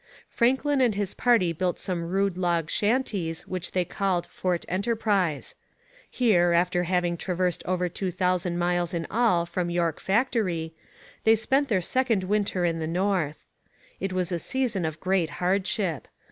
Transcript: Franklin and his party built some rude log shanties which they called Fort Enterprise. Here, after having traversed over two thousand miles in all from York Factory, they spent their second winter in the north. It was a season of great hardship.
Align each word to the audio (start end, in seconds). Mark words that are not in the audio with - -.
Franklin 0.29 0.81
and 0.81 0.95
his 0.95 1.13
party 1.13 1.53
built 1.53 1.77
some 1.77 2.01
rude 2.03 2.35
log 2.35 2.71
shanties 2.71 3.45
which 3.47 3.73
they 3.73 3.85
called 3.85 4.25
Fort 4.25 4.65
Enterprise. 4.67 5.53
Here, 6.09 6.53
after 6.53 6.85
having 6.85 7.17
traversed 7.17 7.61
over 7.67 7.87
two 7.87 8.09
thousand 8.09 8.57
miles 8.57 8.95
in 8.95 9.05
all 9.11 9.45
from 9.45 9.69
York 9.69 9.99
Factory, 9.99 10.73
they 11.23 11.35
spent 11.35 11.67
their 11.67 11.81
second 11.81 12.23
winter 12.23 12.65
in 12.65 12.79
the 12.79 12.87
north. 12.87 13.45
It 13.99 14.11
was 14.11 14.31
a 14.31 14.39
season 14.39 14.85
of 14.85 14.99
great 14.99 15.29
hardship. 15.37 16.07